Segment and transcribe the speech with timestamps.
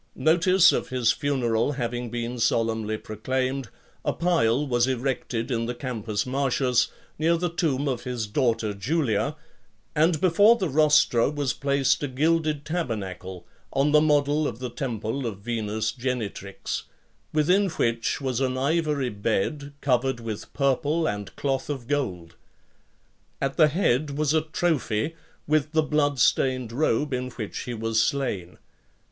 [0.17, 0.23] LXXXIV.
[0.25, 3.69] Notice of his funeral having been solemnly proclaimed,
[4.03, 6.87] a pile was erected in the Campus Martius,
[7.19, 9.35] near the tomb of his daughter Julia;
[9.95, 15.27] and before the Rostra was placed a gilded tabernacle, on the model of the temple
[15.27, 16.85] of Venus Genitrix;
[17.31, 22.33] within which was an ivory bed, covered with purple and cloth of gold.
[23.39, 25.13] At the head was a trophy,
[25.45, 28.57] with the [bloodstained] robe in which he was slain.